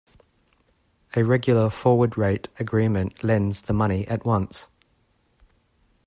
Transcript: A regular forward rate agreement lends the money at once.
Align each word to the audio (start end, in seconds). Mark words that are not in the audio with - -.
A 1.15 1.23
regular 1.23 1.69
forward 1.69 2.17
rate 2.17 2.47
agreement 2.57 3.23
lends 3.23 3.61
the 3.61 3.73
money 3.73 4.07
at 4.07 4.25
once. 4.25 4.65